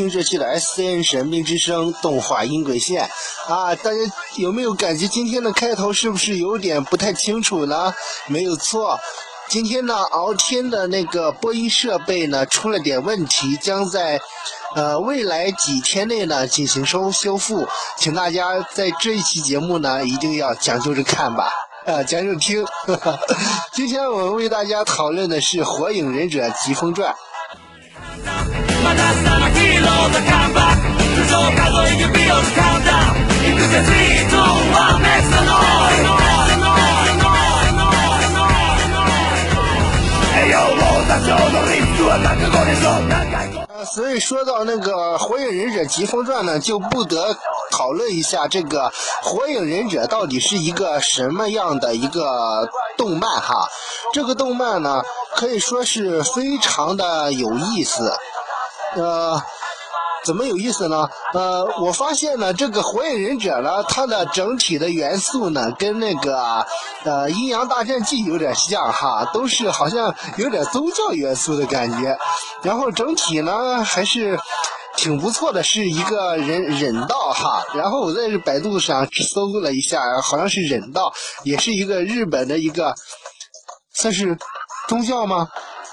[0.00, 3.02] 听这期的 SCN 神秘之声动画音轨线
[3.48, 3.74] 啊！
[3.74, 3.98] 大家
[4.38, 7.92] 有没有感觉今天的开头是不是有点不太清楚呢？
[8.26, 8.98] 没有错，
[9.50, 14.18] 今天呢敖天的那个播音设备呢出了点问题，将在
[14.74, 21.50] 呃未来几天内呢进行修修复，请大家在这一期节目呢一定要讲究着看吧，
[21.84, 22.64] 啊讲究听。
[23.74, 27.12] 今天我们为大家讨论的是《火影忍者疾风传》。
[29.79, 36.03] まださなヒーローだカムバック頭上数え指をカウンダウン行くぜ3、2、1 Make some noise
[40.35, 43.35] Hey yo 王座上のリスクは覚悟でしょ何回
[43.67, 47.37] 呃，所以说到那个《火影忍者疾风传》呢，就不得
[47.71, 48.89] 讨论一下这个《
[49.21, 53.67] 火影忍者》到底是一个什么样的一个动漫哈。
[54.13, 55.03] 这个动漫呢，
[55.35, 58.13] 可以说是非常的有意思。
[58.95, 59.41] 呃，
[60.24, 61.08] 怎么有意思呢？
[61.32, 66.66] 呃，我发现呢，这个火影忍者呢，它的整体的元素呢，跟那个
[67.04, 72.18] 呃阴阳大战记有点像哈，都是好像有点宗教元素的感觉。
[72.62, 74.38] 然后整体呢还是
[74.96, 77.62] 挺不错的，是一个忍忍道哈。
[77.74, 81.12] 然后我在百度上搜了一下，好像是忍道，
[81.44, 82.94] 也是一个日本的一个
[83.94, 84.36] 算是
[84.88, 85.48] 宗教吗？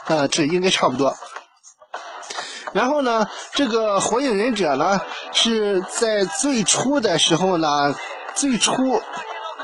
[0.05, 1.15] 啊，这应该差不多。
[2.77, 5.01] 然后呢，这个火影忍者呢
[5.33, 7.95] 是在最初的时候呢，
[8.35, 9.01] 最初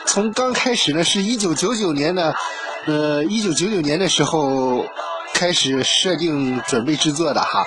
[0.07, 2.33] 从刚开始呢是一九九九年的，
[2.87, 4.83] 呃，一九九九年的时候
[5.31, 7.63] 开始设定准备制作的哈。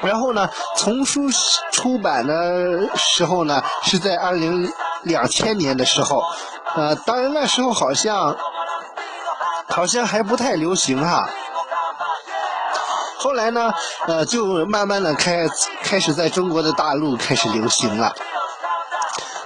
[0.00, 1.30] 然后呢，丛书
[1.70, 4.68] 出版的时候呢是在二零
[5.04, 6.20] 两千年的时候，
[6.74, 8.36] 呃，当然那时候好像
[9.68, 11.30] 好像还不太流行哈。
[13.22, 13.72] 后来呢，
[14.08, 15.46] 呃，就慢慢的开
[15.84, 18.12] 开始在中国的大陆开始流行了。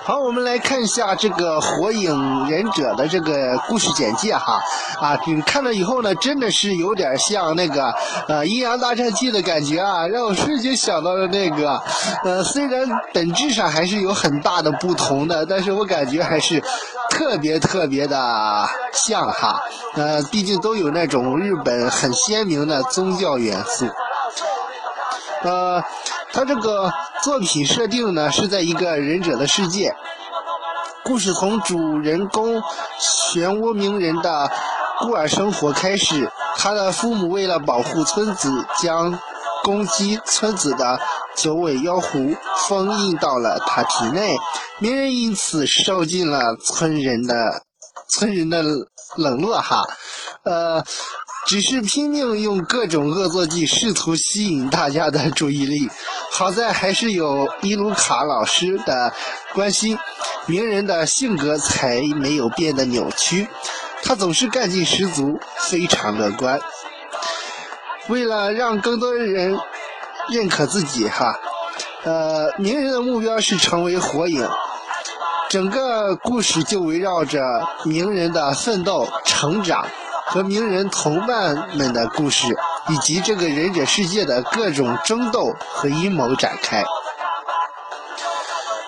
[0.07, 4.61] 好，我们来看一下这个《火影忍者》的这个故事简介哈。
[5.01, 7.93] 啊，你看了以后呢，真的是有点像那个
[8.29, 11.83] 呃《阴阳大战记》的感觉啊，让我瞬间想到了那个。
[12.23, 16.63] 呃，虽然本质上还是有很大的不同的，但是我感觉还是
[17.11, 19.61] 特别特别的像哈。
[19.97, 23.89] 呃，毕竟都有那种日本很鲜明的宗教元素。
[25.43, 25.83] 呃。
[26.37, 26.93] 他这个
[27.23, 29.97] 作品设定呢，是在一个忍者的世界。
[31.03, 34.51] 故事从主人公漩涡鸣人的
[35.01, 36.31] 孤儿生活开始。
[36.59, 38.51] 他的父母为了保护村子，
[38.83, 39.19] 将
[39.65, 41.01] 攻击村子的
[41.35, 42.37] 九尾妖狐
[42.69, 44.37] 封印到了他体内。
[44.79, 47.63] 鸣人因此受尽了村人的
[48.11, 48.63] 村人的
[49.17, 49.85] 冷落哈。
[50.45, 50.85] 呃。
[51.47, 55.89] 只是拼命用各种恶作剧，试图吸引大家的注意力。
[56.33, 59.13] 好在还是有伊鲁卡老师的
[59.55, 59.97] 关心，
[60.47, 63.47] 鸣人的性格才没有变得扭曲。
[64.03, 66.61] 他总是干劲十足，非常乐观。
[68.09, 69.57] 为了让更多人
[70.31, 71.39] 认可自己，哈，
[72.03, 74.49] 呃，鸣人的目标是成为火影。
[75.49, 77.41] 整个故事就围绕着
[77.85, 79.87] 鸣人的奋斗、成长。
[80.27, 82.47] 和名人同伴们的故事，
[82.89, 86.85] 以及这个忍者世界的各种争斗和阴谋展开。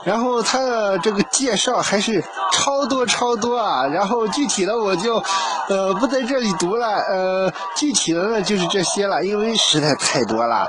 [0.04, 3.86] 然后他的这个介绍还是超多超多啊！
[3.86, 5.22] 然后具体的我就
[5.68, 10.68] 呃不在这里读了，呃具体的呢就是这些了，因为实在太多了，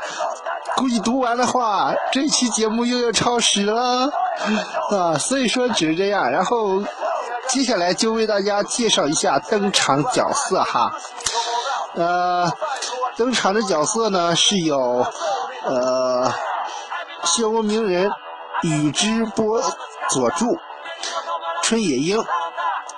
[0.76, 4.10] 估计读完的话这期节目又要超时了
[4.92, 5.18] 啊！
[5.18, 6.84] 所以说只是这样，然后。
[7.50, 10.96] 接下来就为大家介绍一下登场角色哈，
[11.96, 12.52] 呃，
[13.18, 15.04] 登场的角色呢是有
[15.64, 16.32] 呃，
[17.24, 18.12] 漩涡鸣人、
[18.62, 19.60] 宇智波
[20.12, 20.60] 佐助、
[21.64, 22.24] 春野樱，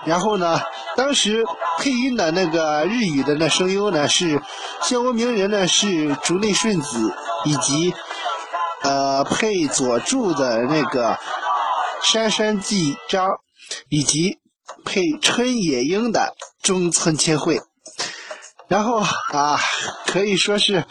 [0.04, 0.60] 然后呢，
[0.98, 1.46] 当时
[1.78, 4.38] 配音的那个日语的那声优呢是
[4.82, 7.16] 漩涡鸣人呢是竹内顺子，
[7.46, 7.94] 以及
[8.84, 11.18] 呃配佐助的那个
[12.04, 13.40] 杉山纪章，
[13.88, 14.41] 以及。
[14.86, 17.62] 配春野樱的中村千惠，
[18.68, 19.60] 然后啊，
[20.08, 20.86] 可以说是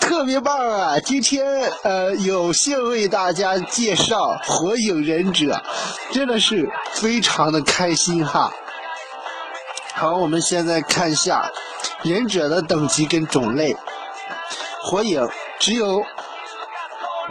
[0.00, 1.00] 特别棒啊！
[1.00, 5.62] 今天呃，有幸为大家介绍《火影忍者》，
[6.14, 8.52] 真的是非常的开心哈。
[9.94, 11.50] 好，我们现在看一下
[12.02, 13.76] 忍者的等级跟种类。
[14.82, 15.28] 火影
[15.58, 16.04] 只有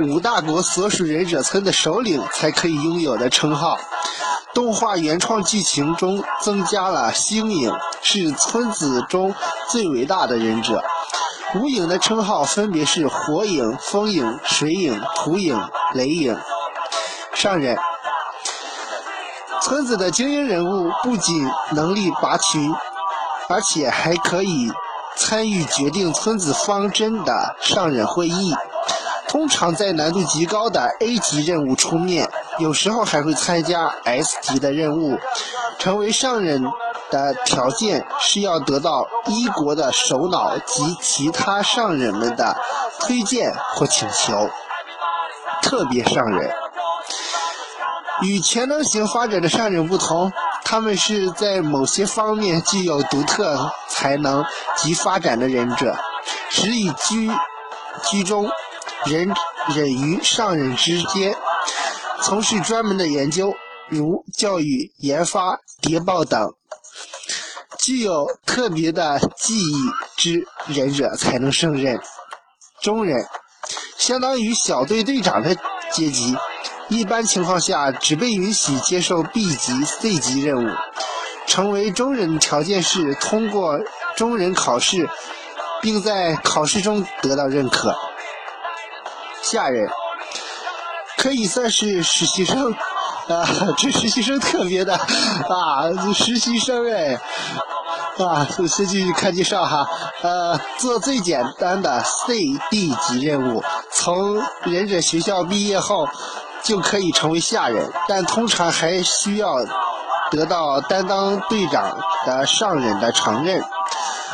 [0.02, 3.78] 五大国所属忍者村的首领才可以拥有的称号。
[4.56, 9.36] 动画原创剧情中增加了星影是村子中
[9.70, 10.82] 最伟大的忍者，
[11.56, 15.62] 五影的称号分别是火影、风影、水影、土影、
[15.94, 16.40] 雷影。
[17.34, 17.78] 上忍，
[19.62, 22.74] 村子的精英人物不仅能力拔群，
[23.50, 24.72] 而且还可以
[25.18, 28.56] 参与决定村子方针的上忍会议。
[29.28, 35.20] 通常在难度极高的 A 级任务出面，有时候还会参加 S 级的任务。
[35.78, 36.64] 成为上忍
[37.12, 42.58] 的条件是要得到一国的首脑及其他上忍们的
[43.00, 44.50] 推荐或请求。
[45.62, 46.50] 特别上忍
[48.22, 50.32] 与全能型发展的上忍不同，
[50.64, 54.46] 他们是在某些方面具有独特才能
[54.78, 55.96] 及发展的忍者，
[56.50, 57.30] 实以居
[58.10, 58.50] 居中。
[59.06, 59.32] 忍
[59.76, 61.36] 忍于上忍之间，
[62.22, 63.54] 从事专门的研究，
[63.90, 66.56] 如教育、研发、谍报等，
[67.80, 69.76] 具有特别的技艺
[70.18, 72.00] 之忍者才能胜任。
[72.82, 73.28] 中忍
[73.98, 75.56] 相当于小队队长的
[75.92, 76.36] 阶级，
[76.88, 80.70] 一般情况下只被允许接受 B 级、C 级任务。
[81.48, 83.80] 成为中忍条件是通过
[84.16, 85.08] 中忍考试，
[85.82, 87.96] 并在考试中得到认可。
[89.44, 89.88] 下人
[91.26, 92.72] 可以算是实习生
[93.28, 93.44] 啊，
[93.80, 94.94] 这实习生特别的
[95.50, 97.20] 啊，实习生哎
[98.24, 99.90] 啊，先继续看介绍哈，
[100.22, 102.38] 呃，做最简单的 C、
[102.70, 106.08] D 级任务，从忍者学校毕业后
[106.62, 109.56] 就可以成为下人，但通常还需要
[110.30, 111.98] 得到担当队长
[112.28, 113.64] 的上忍的承认。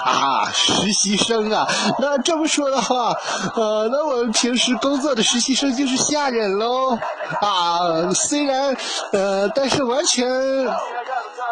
[0.03, 1.67] 啊，实习生啊，
[1.99, 3.13] 那这么说的话，
[3.55, 6.97] 呃，那我们平时工作的实习生就是下人喽。
[7.39, 8.75] 啊，虽然，
[9.11, 10.27] 呃，但是完全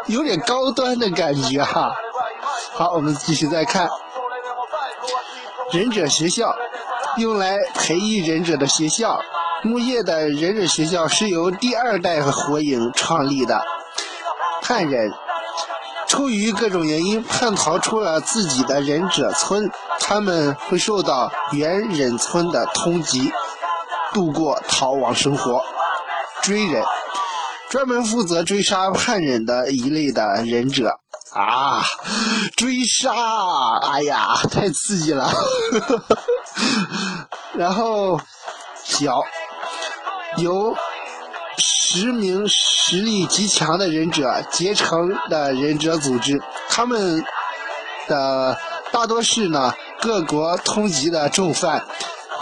[0.08, 1.92] 有点高端的感觉哈。
[2.74, 3.90] 好，我们继续再看，
[5.72, 6.56] 忍者学校，
[7.18, 9.20] 用来培育忍者的学校。
[9.62, 13.62] 木叶的忍者学校是由第二代火影创立的，
[14.64, 15.12] 汉人。
[16.10, 19.72] 出于各种原因叛逃出了自己的忍者村，
[20.02, 23.32] 他们会受到原忍村的通缉，
[24.12, 25.64] 度过逃亡生活。
[26.42, 26.84] 追忍，
[27.70, 31.00] 专门负责追杀叛忍的一类的忍者
[31.34, 31.84] 啊！
[32.58, 33.14] 追杀，
[33.94, 35.32] 哎呀，太刺激了！
[37.54, 38.20] 然后
[38.84, 39.22] 小，
[40.38, 40.76] 由。
[41.92, 46.40] 十名实力极强的忍者结成的忍者组织，
[46.70, 47.26] 他们
[48.08, 48.56] 的
[48.92, 51.84] 大多是呢各国通缉的重犯，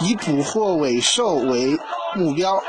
[0.00, 1.78] 以捕获尾兽为
[2.14, 2.62] 目标。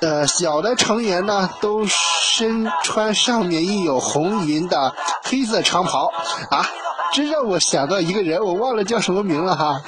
[0.00, 4.94] 呃，小的成员呢都身穿上面印有红云的
[5.24, 6.08] 黑色长袍
[6.50, 6.64] 啊，
[7.12, 9.82] 这让我想到一个人，我忘了叫什么名了哈，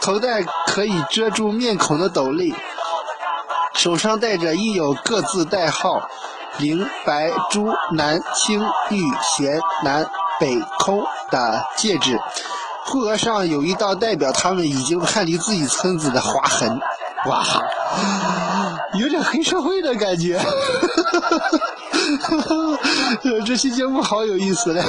[0.00, 2.54] 头戴可以遮住面孔的斗笠。
[3.74, 6.08] 手上戴着印有各自代号
[6.58, 8.60] 灵、白、朱、南、青、
[8.90, 9.02] 玉、
[9.36, 10.06] 玄、南、
[10.40, 12.18] 北、空的戒指，
[12.86, 16.80] 护额上有一道代表他们已经叛离自己村子的划痕。
[17.26, 17.42] 哇，
[18.98, 20.38] 有点黑社会的感觉。
[20.38, 20.46] 哈
[22.38, 22.78] 哈
[23.44, 24.82] 这期节目好有意思嘞。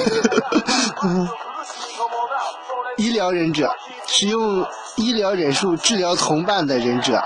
[2.98, 3.70] 医疗忍者
[4.08, 4.66] 使用
[4.96, 7.22] 医疗忍术治疗同伴的忍者，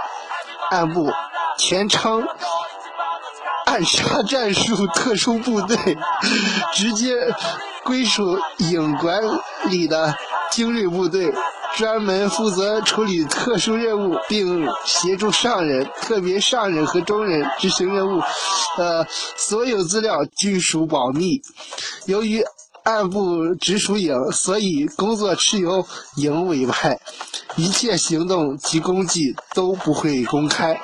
[0.72, 1.12] 暗部。
[1.60, 2.26] 全称
[3.66, 5.78] 暗杀战术特殊部队，
[6.74, 7.14] 直接
[7.84, 9.22] 归属影管
[9.66, 10.16] 理的
[10.52, 11.32] 精锐部队，
[11.76, 18.22] 专门负责处理特殊任务，并协助上人，特别上人和中人执行任务。
[18.78, 21.42] 呃，所有资料均属保密。
[22.06, 22.44] 由于
[22.84, 25.86] 暗部直属影，所以工作是由
[26.16, 26.98] 影委派，
[27.56, 30.82] 一切行动及功绩都不会公开。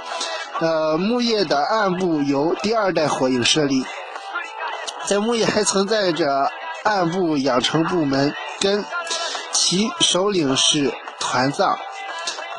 [0.60, 3.86] 呃，木叶的暗部由第二代火影设立，
[5.06, 6.50] 在木叶还存在着
[6.84, 8.86] 暗部养成部门，跟
[9.52, 11.78] 其首领是团藏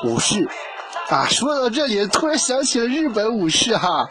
[0.04, 0.48] 武士。
[1.08, 4.08] 啊，说到这里，突然想起了日本武士哈，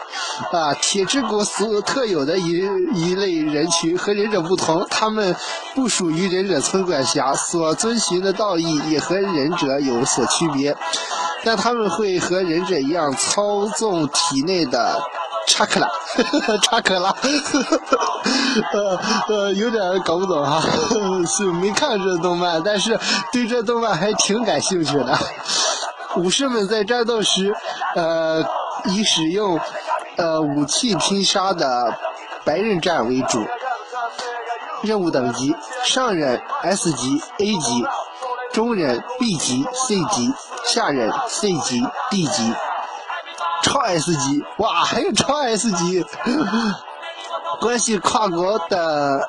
[0.54, 5.36] 啊，铁之国所有特有的一一类人群和忍者不同，他们
[5.76, 10.76] 不属于忍者村管辖，所遵循的道义也和忍者有所区别。
[11.46, 15.00] 但他们会和忍者一样操纵体内的
[15.48, 15.88] 查克拉，
[16.64, 17.10] 查克拉，
[18.74, 19.00] 呃
[19.30, 20.60] 呃，有点搞不懂哈，
[21.28, 23.00] 是没看这动漫，但是
[23.32, 25.18] 对这动漫还挺感兴趣的。
[26.18, 27.54] 武士们在战斗时，
[27.96, 28.44] 呃，
[28.86, 29.60] 以使用
[30.16, 31.94] 呃武器拼杀的
[32.44, 33.46] 白刃战为主。
[34.82, 37.86] 任务等级：上忍 S 级、A 级。
[38.56, 40.34] 中人 B 级、C 级，
[40.66, 42.54] 下人 C 级、D 级，
[43.64, 46.06] 超 S 级，哇，还有超 S 级，
[47.60, 49.20] 关系跨国的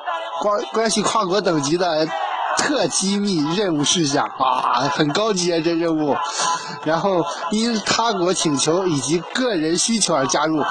[0.41, 2.07] 关关系跨国等级的
[2.57, 6.15] 特机密任务事项哇，很高级啊这任务，
[6.85, 10.63] 然后因他国请求以及个人需求而加入。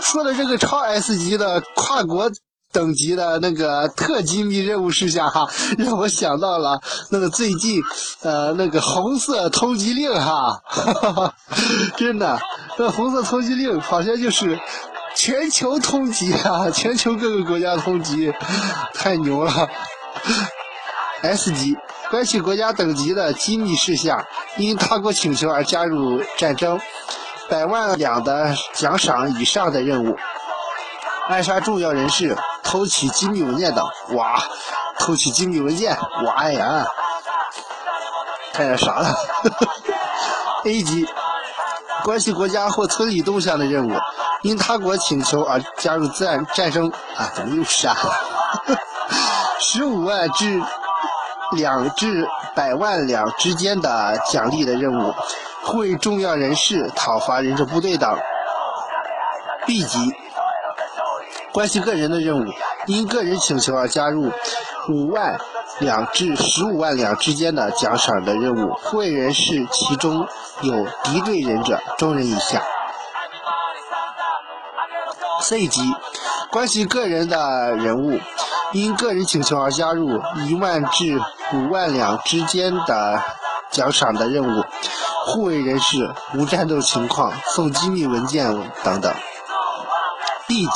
[0.00, 2.30] 说的这个超 S 级的跨国。
[2.72, 5.48] 等级的那个特机密任务事项哈，
[5.78, 7.82] 让我想到了那个最近
[8.22, 11.34] 呃那个红色通缉令哈，哈哈哈，
[11.96, 12.38] 真的，
[12.78, 14.60] 那红色通缉令好像就是
[15.16, 18.32] 全球通缉啊， 全球各个国家通缉，
[18.94, 19.68] 太牛了。
[21.22, 21.76] S 级
[22.10, 24.24] 关系国家等级的机密事项，
[24.56, 26.80] 因他国请求而加入战争，
[27.48, 30.16] 百万两的奖赏以上的任务，
[31.28, 32.36] 暗杀重要人士。
[32.62, 33.82] 偷取机密文件的，
[34.14, 34.40] 哇！
[34.98, 36.86] 偷取机密文件，哇呀！
[38.52, 39.14] 看点啥了？
[40.64, 41.08] A 级，
[42.04, 43.92] 关系国家或村里动向的任务，
[44.42, 47.30] 因他国请求而加入战战争啊？
[47.34, 47.96] 怎么又是啊？
[49.58, 50.62] 十五万至
[51.52, 55.14] 两至百万两之间的奖励的任务，
[55.64, 58.18] 会重要人士、讨伐忍者部队等。
[59.66, 60.14] B 级。
[61.52, 62.44] 关系个人的任务，
[62.86, 64.32] 因个人请求而加入
[64.88, 65.38] 五万
[65.80, 70.26] 两至十五万两之间的奖赏的任务，护卫人士其中
[70.60, 72.62] 有敌对忍者中人以下。
[75.42, 75.80] C 级
[76.50, 78.20] 关系个人的人物，
[78.72, 81.20] 因个人请求而加入一万至
[81.52, 83.20] 五万两之间的
[83.72, 84.64] 奖赏的任务，
[85.26, 88.46] 护卫人士无战斗情况送机密文件
[88.84, 89.12] 等等。
[90.46, 90.70] D 级。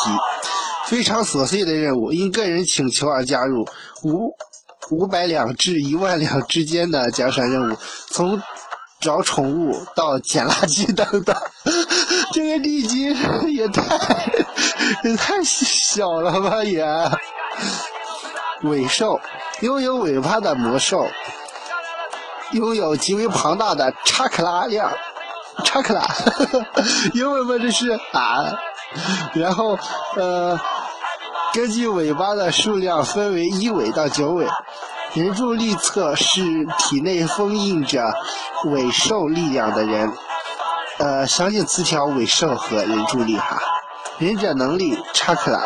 [0.86, 3.66] 非常琐碎的任务，因个人请求而加入
[4.02, 4.34] 五
[4.90, 7.76] 五百两至一万两之间的奖赏任务，
[8.08, 8.40] 从
[9.00, 11.34] 找宠物到捡垃圾等等。
[12.32, 13.04] 这个地级
[13.54, 14.32] 也太
[15.04, 16.84] 也太小了吧也。
[18.62, 19.20] 尾兽，
[19.60, 21.06] 拥有尾巴的魔兽，
[22.52, 24.90] 拥有极为庞大的查克拉量，
[25.64, 26.06] 查克拉，
[27.14, 28.54] 英文吗这是啊？
[29.34, 29.78] 然后
[30.16, 30.58] 呃。
[31.52, 34.44] 根据尾巴的数量分为一尾到九尾，
[35.12, 38.12] 人柱力测是体内封印着
[38.64, 40.12] 尾兽力量的人。
[40.98, 43.56] 呃，详细词条：尾兽和人柱力哈。
[44.18, 45.64] 忍者能力：查克拉。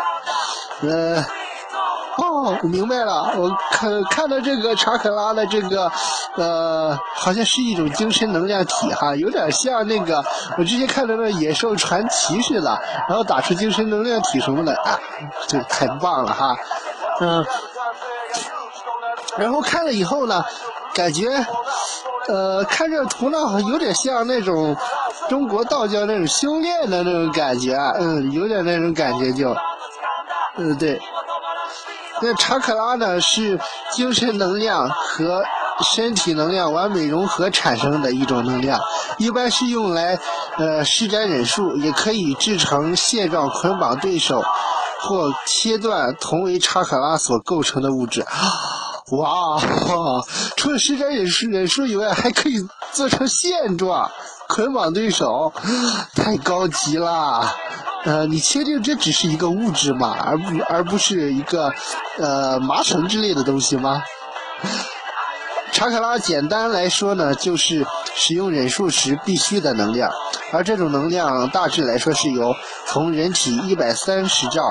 [0.83, 1.25] 呃。
[2.19, 3.33] 哦，我明白了。
[3.37, 5.89] 我看看到这个查克拉的这个，
[6.35, 10.21] 呃，好像是一种精神能量体哈，有点像那个
[10.57, 14.99] 我之前看到那野兽传奇似的，然后打出精神能量体什么的啊，
[15.47, 16.55] 这太棒了哈。
[17.21, 17.45] 嗯，
[19.37, 20.43] 然后看了以后呢，
[20.93, 21.29] 感觉，
[22.27, 23.37] 呃，看这图呢，
[23.69, 24.75] 有点像那种
[25.29, 29.55] 中国道教那种修炼的那种感觉，嗯，有点那种感觉就，
[30.57, 30.99] 嗯，对。
[32.21, 33.59] 那查克拉呢，是
[33.93, 35.43] 精神能量和
[35.93, 38.79] 身体能量完美融合产生的一种能量，
[39.17, 40.19] 一般是用来
[40.57, 44.43] 呃施展忍术，也可以制成线状捆绑对手
[45.01, 48.25] 或切断同为查克拉所构成的物质。
[49.11, 50.23] 哇，哦
[50.57, 54.11] 除了施展忍术忍术以外，还可以做成线状
[54.49, 55.53] 捆绑对手，
[56.13, 57.55] 太高级了。
[58.05, 60.15] 呃，你确定这只是一个物质吗？
[60.19, 61.71] 而不而不是一个
[62.17, 64.01] 呃麻绳之类的东西吗？
[65.71, 70.09] 查克拉简单来说呢，就是使用忍术时必须的能量，
[70.51, 72.55] 而这种能量大致来说是由
[72.87, 74.61] 从人体一百三十兆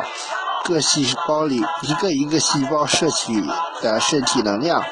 [0.65, 3.43] 个细胞里一个一个细胞摄取
[3.83, 4.83] 的身体能量，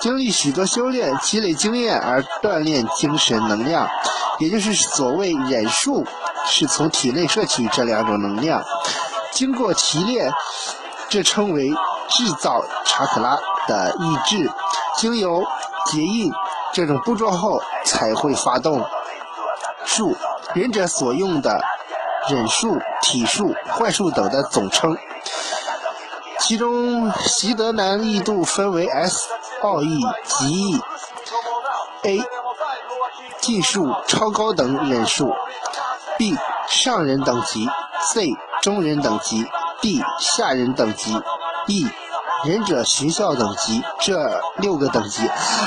[0.00, 3.88] 经历许多修炼、积累经验而锻炼精神能量，
[4.40, 6.04] 也就是所谓忍术。
[6.46, 8.62] 是从体内摄取这两种能量，
[9.32, 10.32] 经过提炼，
[11.08, 11.68] 这称为
[12.08, 14.50] 制造查克拉的意志，
[14.96, 15.44] 经由
[15.86, 16.32] 结印
[16.72, 18.84] 这种步骤后才会发动
[19.84, 20.16] 术。
[20.54, 21.60] 忍者所用的
[22.28, 24.96] 忍术、体术、幻术等的总称，
[26.40, 29.28] 其中习得难易度分为 S、
[29.62, 30.80] 奥义、极易、
[32.04, 32.20] A、
[33.40, 35.34] 技术、超高等忍术。
[36.18, 36.36] B
[36.68, 37.66] 上人等级
[38.12, 38.28] ，C
[38.60, 39.46] 中人等级
[39.80, 41.12] ，D 下人等级
[41.68, 41.86] ，E
[42.44, 45.22] 忍者学校等级，这六个等级。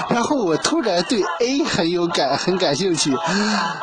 [0.09, 3.13] 然后我突然对 A 很有感，很感兴趣。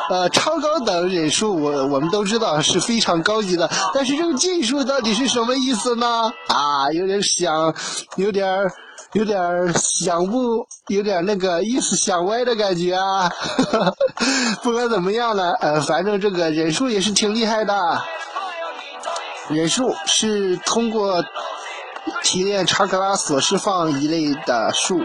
[0.09, 6.31] 呃，超高等忍术，我我们都知道是非常高级的，但是这个技术到底是什么意思呢？
[6.47, 7.73] 啊，有点想，
[8.15, 8.47] 有点
[9.13, 13.31] 有点想不，有点那个意思想歪的感觉啊。
[14.61, 17.73] 不管怎么样呢，呃，反正这个忍术也是挺厉害的。
[19.49, 21.25] 忍术是通过
[22.21, 25.01] 提炼查克拉所释放一类的术，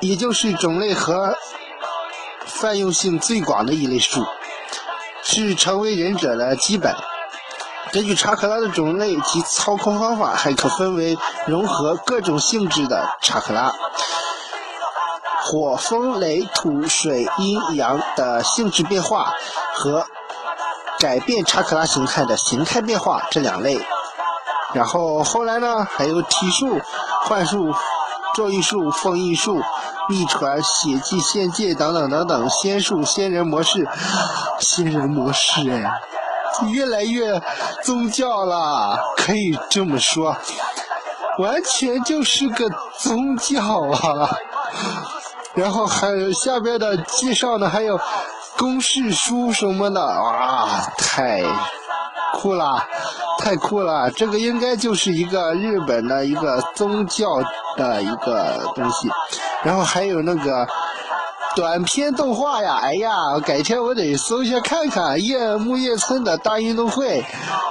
[0.00, 1.34] 也就是种类和
[2.46, 4.24] 泛用性最广的一类术，
[5.24, 6.94] 是成为忍者的基本。
[7.90, 13.72] 根据查克拉的种类及操控方法，还可分为融合各种性质的查克拉，
[15.42, 19.32] 火、风、雷、土、水、阴阳的性质变化
[19.74, 20.06] 和。
[20.98, 23.84] 改变查克拉形态的形态变化这两类，
[24.72, 26.80] 然后后来呢，还有体术、
[27.24, 27.74] 幻术、
[28.36, 29.60] 咒语术、封印术、
[30.08, 33.88] 秘传、血迹、仙界等等等等，仙术、仙人模式、
[34.60, 35.90] 仙人模式，哎，
[36.72, 37.40] 越来越
[37.82, 40.36] 宗教了，可以这么说，
[41.38, 42.68] 完全就是个
[42.98, 44.30] 宗教啊。
[45.54, 47.98] 然后还有下边的介绍呢，还有。
[48.58, 51.42] 公式书什么的，哇，太
[52.34, 52.86] 酷了，
[53.38, 54.08] 太酷了！
[54.10, 57.42] 这个应该就是一个日本的一个宗教
[57.76, 59.10] 的一个东西。
[59.64, 60.68] 然后还有那个
[61.54, 63.10] 短片动画呀，哎呀，
[63.44, 65.22] 改天我得搜一下看看。
[65.22, 67.24] 夜木叶村的大运动会，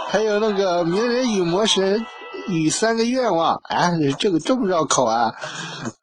[0.09, 2.05] 还有那个鸣人与魔神
[2.47, 5.31] 与三个愿望，哎，这个这么绕口啊！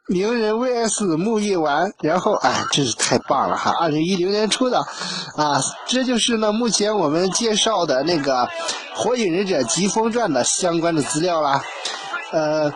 [0.07, 3.75] 鸣人 VS 木叶丸，然后哎，真是太棒了哈！
[3.79, 4.79] 二零一零年出的，
[5.37, 8.45] 啊，这就是呢目前我们介绍的那个
[8.95, 11.63] 《火影忍者疾风传》的相关的资料啦。
[12.33, 12.73] 呃，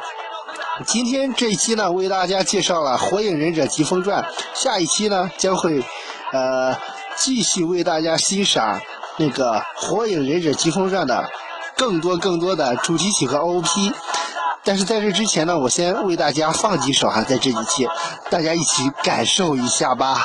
[0.87, 4.23] 今天这一期呢为大家介绍了《火影忍者疾风传》，
[4.55, 5.83] 下一期呢将会
[6.33, 6.75] 呃
[7.17, 8.81] 继续为大家欣赏
[9.19, 11.29] 那个《火影忍者疾风传》的
[11.77, 13.93] 更多更多的主题曲和 OP。
[14.65, 17.87] 但是在这之前呢，我先为大家放几首哈，在这几期，
[18.31, 20.25] 大家一起感受一下吧。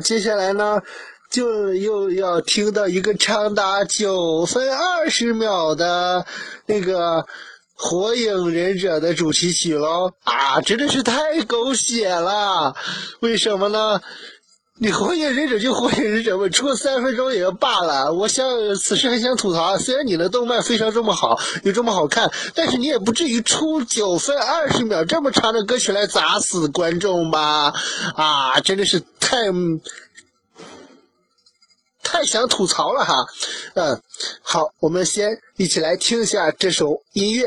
[0.05, 0.83] 接下来呢，
[1.31, 6.27] 就又要听到一个长达九分二十秒的
[6.67, 7.23] 那个
[7.75, 10.13] 《火影忍者》的主题曲喽！
[10.25, 12.77] 啊，真的是太狗血了！
[13.21, 14.03] 为什么呢？
[14.77, 18.13] 你火影忍者就火影忍者吧，出个三分钟也就罢了。
[18.13, 27.73] 我想此时很想吐槽，虽然你的动漫非常这么好，又这么好看，但是你也不至于出九分二十秒这么长的歌曲来砸死观众吧？
[28.17, 29.37] 啊，真的是太
[32.03, 33.15] 太想吐槽了哈。
[33.75, 34.03] 嗯，
[34.43, 37.47] 好，我们先一起来听一下这首音乐。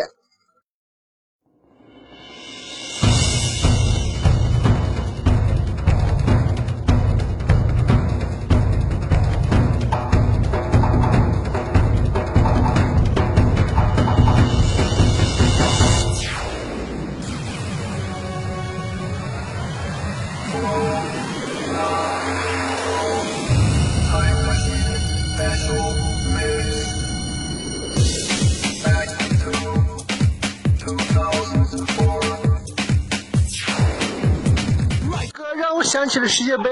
[35.34, 36.70] 哥让我想起了世界杯，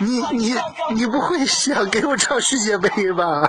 [0.00, 0.54] 你你
[0.94, 3.48] 你不会想给我唱世界杯吧？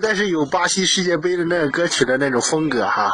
[0.00, 3.10] 但是有巴西世界杯的那个歌曲的那种风格哈。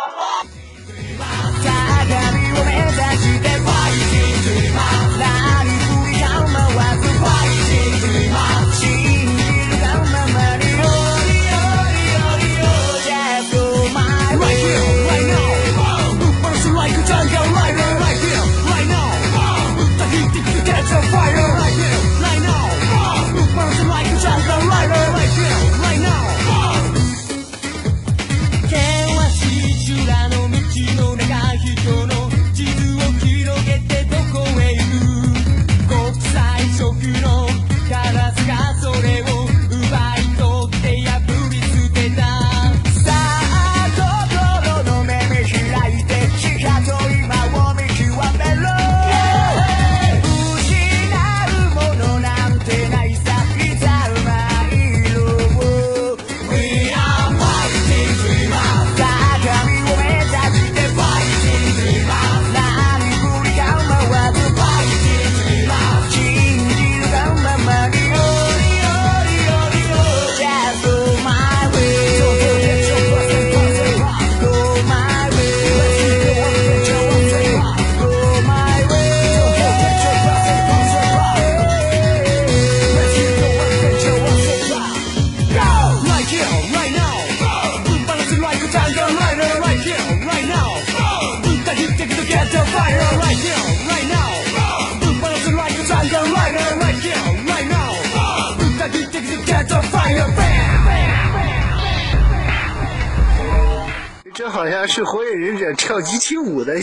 [106.43, 106.75] 跳集体舞的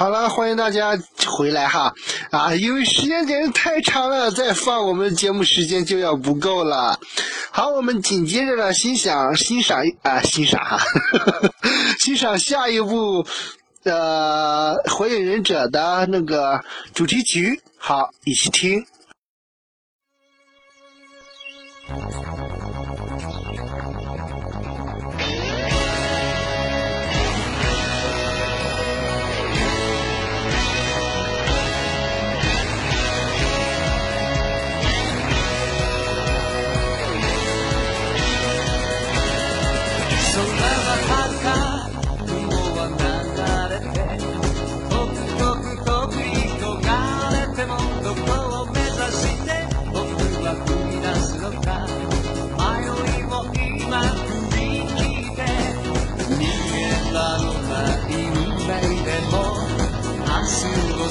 [0.00, 1.92] 好了，欢迎大家回来哈
[2.30, 2.54] 啊！
[2.54, 6.98] 因为时间简直太长了，再放我们节目时间就要不够了。
[7.50, 10.80] 好，我们紧接着呢，欣赏欣赏啊，欣赏哈，
[12.00, 13.26] 欣赏下一部
[13.84, 17.60] 呃《火影忍者》的那个主题曲。
[17.76, 18.86] 好，一起听。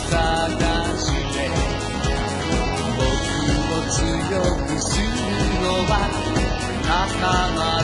[0.09, 0.17] 僕を
[3.91, 5.05] 強くする
[5.61, 5.91] のは
[6.83, 7.78] 仲間。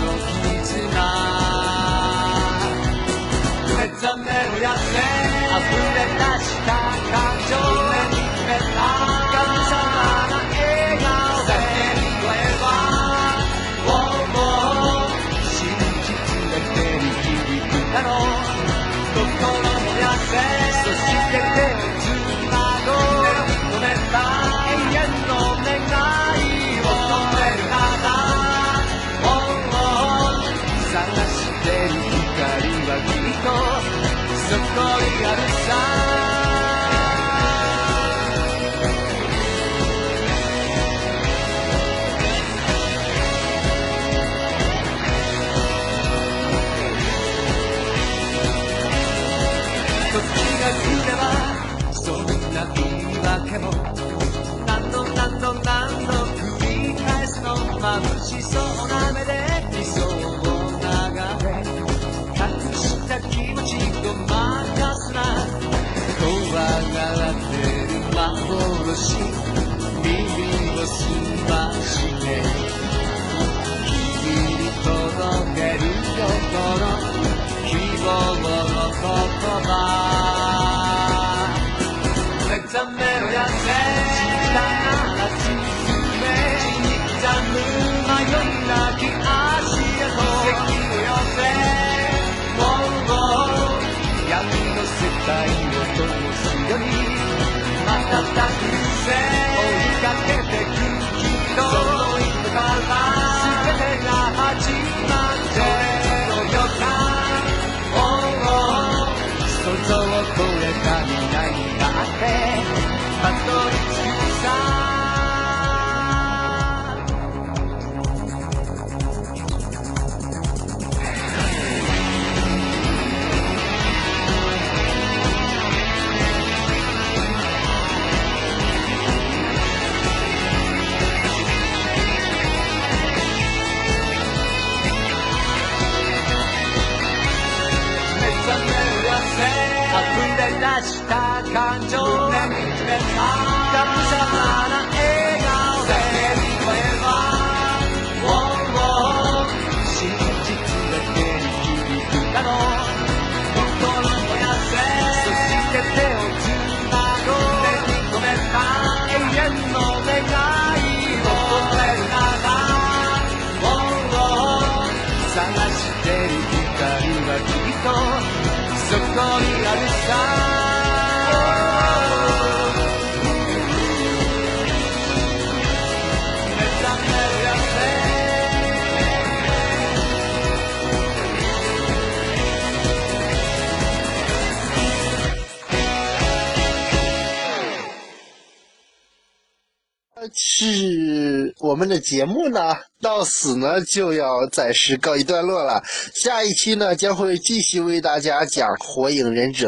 [190.58, 195.84] 是我们的节目呢，到此呢就要暂时告一段落了。
[196.14, 199.68] 下一期呢将会继续为大家讲《火影忍者》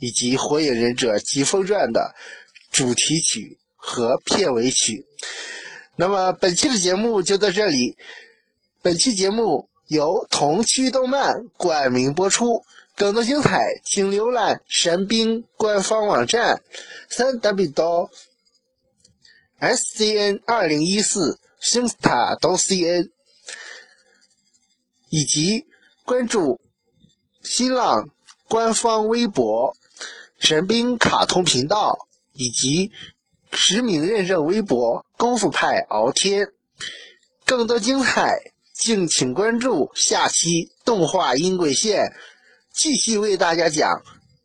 [0.00, 2.12] 以及《火影忍者疾风传》的
[2.72, 5.06] 主题曲和片尾曲。
[5.94, 7.96] 那么本期的节目就到这里。
[8.82, 12.64] 本期节目由同趣动漫冠名播出，
[12.96, 16.60] 更多精彩请浏览神兵官方网站：
[17.08, 18.10] 三 w 刀。
[19.60, 23.10] Scn 二零一四星 star 到 cn，
[25.08, 25.66] 以及
[26.04, 26.60] 关注
[27.42, 28.10] 新浪
[28.48, 29.74] 官方微博
[30.38, 32.92] 神兵卡通频道以及
[33.52, 36.48] 实名认证微博功夫派敖天。
[37.46, 38.38] 更多精彩，
[38.74, 42.12] 敬请关注下期动画音轨线，
[42.72, 43.90] 继续为大家讲《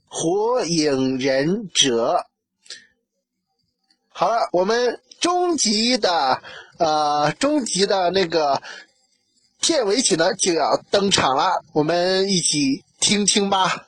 [0.07, 2.25] 火影忍者》。
[4.19, 6.41] 好了，我们终极的
[6.77, 8.61] 呃终极的那个
[9.61, 13.87] 片尾曲呢就要登场了，我们一起听听吧。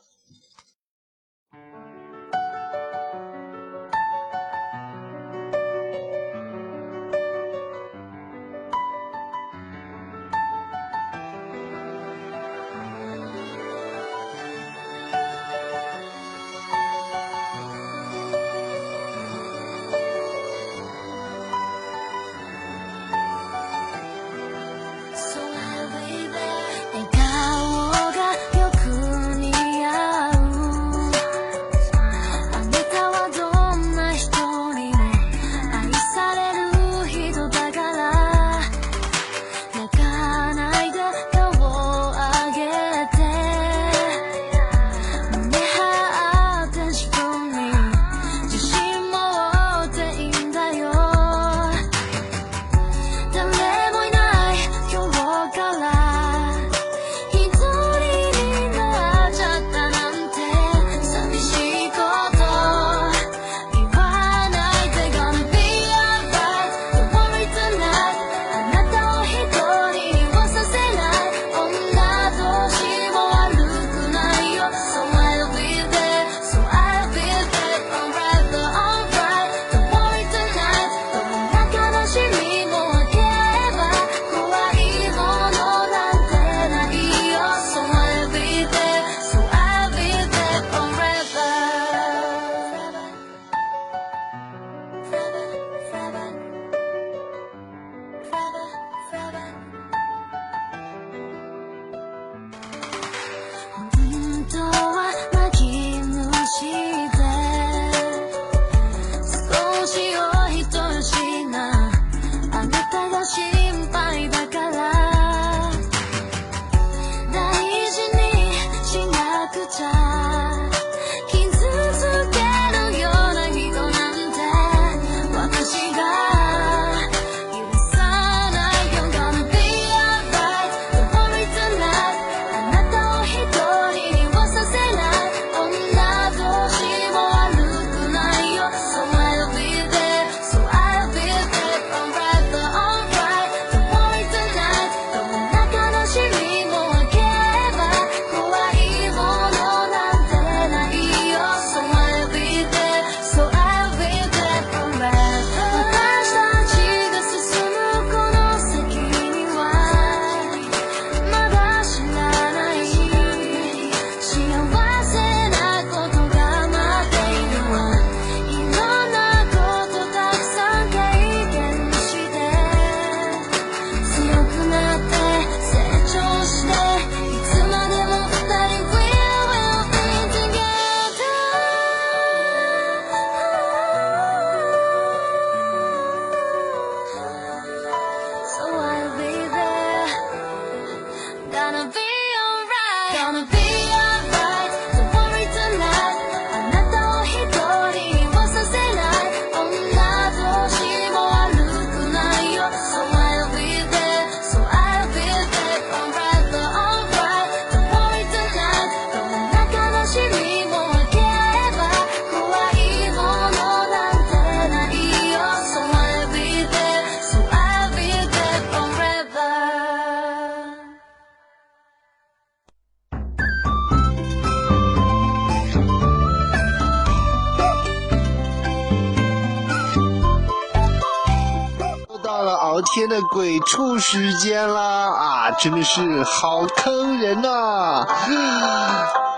[233.34, 238.06] 鬼畜时间啦啊，真的是好坑人呐！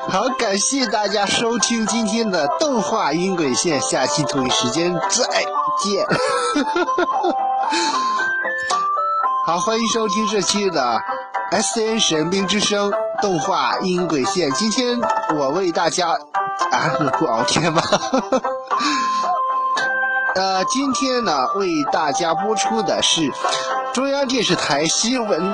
[0.10, 5.46] 好，感谢大家收听今天的动画音轨线，下期同一时间再
[5.84, 6.08] 见。
[9.46, 11.00] 好，欢迎收听这期的
[11.52, 12.91] S N 神兵之声
[13.22, 14.52] 动画音轨线。
[14.54, 15.00] 今天
[15.38, 16.08] 我为大家
[16.72, 16.89] 啊，
[17.20, 17.80] 不熬天吗？
[20.34, 23.32] 呃，今天呢，为大家播出的是
[23.94, 25.54] 中央电视台新闻，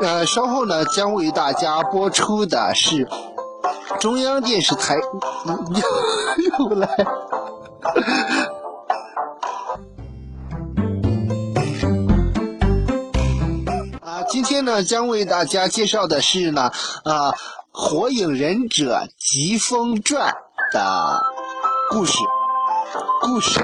[0.00, 3.06] 呃，稍后呢将为大家播出的是
[3.98, 6.88] 中央电视台又 又来。
[14.00, 16.72] 啊，今天呢将为大家介绍的是呢
[17.04, 17.32] 啊
[17.70, 20.32] 《火影忍者疾风传》
[20.72, 21.22] 的
[21.90, 22.18] 故事，
[23.21, 23.59] 故事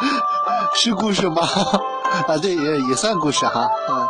[0.75, 1.41] 是故事吗？
[2.27, 4.07] 啊，对，也也算故事哈，嗯。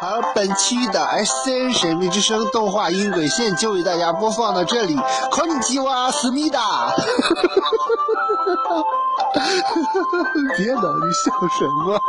[0.00, 4.96] 好，本期的 S N 神秘之声动画音轨线就为大家播放到这里。
[5.30, 6.92] こんにちは，思密达。
[10.56, 12.00] 别闹，你笑什么？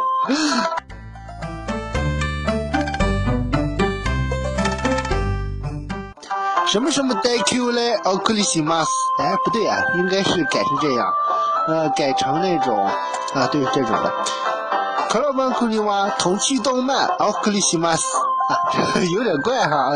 [6.70, 7.94] 什么什么带 Q 嘞？
[8.04, 8.90] 奥克里西马斯？
[9.18, 11.12] 哎，不对啊，应该是改成这样，
[11.66, 12.84] 呃，改成那种
[13.34, 14.12] 啊，对，这种的。
[15.08, 18.04] 克罗曼库尼娃同趣动漫奥克里西马斯
[18.50, 19.88] 啊， 有点怪哈，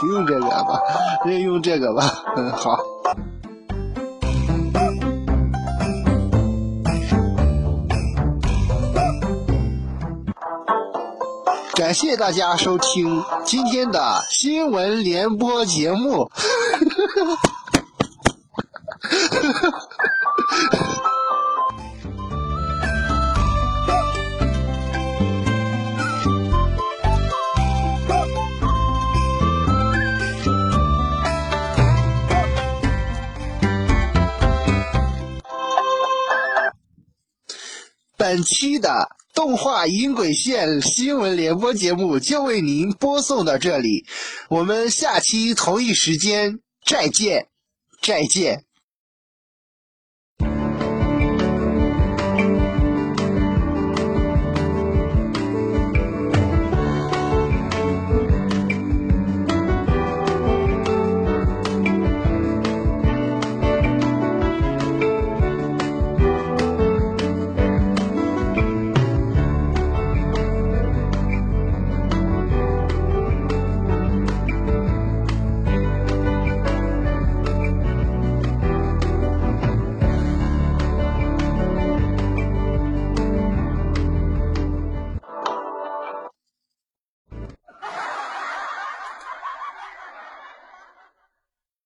[0.00, 0.78] 不用这个吧，
[1.42, 2.04] 用这个吧，
[2.36, 2.76] 嗯，好。
[11.90, 16.30] 感谢大家收听今天的新闻联播节目。
[38.16, 39.08] 本期的
[39.40, 44.04] 动画音轨线新闻联播节目就为您播送到这里，
[44.50, 47.46] 我们下期同一时间再见，
[48.02, 48.66] 再见。